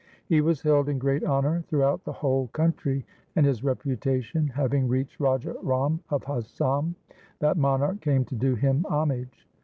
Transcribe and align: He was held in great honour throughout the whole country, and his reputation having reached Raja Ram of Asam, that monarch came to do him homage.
He 0.25 0.41
was 0.41 0.63
held 0.63 0.89
in 0.89 0.97
great 0.97 1.23
honour 1.23 1.61
throughout 1.67 2.05
the 2.05 2.11
whole 2.11 2.47
country, 2.53 3.05
and 3.35 3.45
his 3.45 3.63
reputation 3.63 4.47
having 4.47 4.87
reached 4.87 5.19
Raja 5.19 5.53
Ram 5.61 5.99
of 6.09 6.23
Asam, 6.23 6.95
that 7.37 7.55
monarch 7.55 8.01
came 8.01 8.25
to 8.25 8.35
do 8.35 8.55
him 8.55 8.83
homage. 8.89 9.47